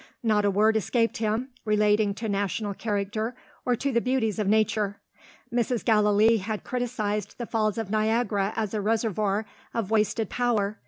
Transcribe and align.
Not 0.23 0.45
a 0.45 0.49
word 0.49 0.75
escaped 0.77 1.17
him, 1.17 1.49
relating 1.63 2.15
to 2.15 2.27
national 2.27 2.73
character 2.73 3.35
or 3.67 3.75
to 3.75 3.91
the 3.91 4.01
beauties 4.01 4.39
of 4.39 4.47
Nature. 4.47 4.99
Mrs. 5.53 5.85
Gallilee 5.85 6.37
had 6.37 6.63
criticized 6.63 7.37
the 7.37 7.45
Falls 7.45 7.77
of 7.77 7.91
Niagara 7.91 8.51
as 8.55 8.73
a 8.73 8.81
reservoir 8.81 9.45
of 9.75 9.91
wasted 9.91 10.27
power. 10.27 10.79